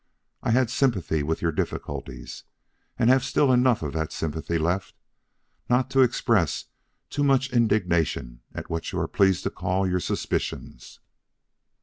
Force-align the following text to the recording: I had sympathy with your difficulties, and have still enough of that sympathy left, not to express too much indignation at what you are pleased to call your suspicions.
I 0.41 0.49
had 0.49 0.71
sympathy 0.71 1.21
with 1.21 1.43
your 1.43 1.51
difficulties, 1.51 2.45
and 2.97 3.11
have 3.11 3.23
still 3.23 3.53
enough 3.53 3.83
of 3.83 3.93
that 3.93 4.11
sympathy 4.11 4.57
left, 4.57 4.95
not 5.69 5.91
to 5.91 6.01
express 6.01 6.65
too 7.11 7.23
much 7.23 7.53
indignation 7.53 8.41
at 8.55 8.67
what 8.67 8.91
you 8.91 8.97
are 8.97 9.07
pleased 9.07 9.43
to 9.43 9.51
call 9.51 9.87
your 9.87 9.99
suspicions. 9.99 11.01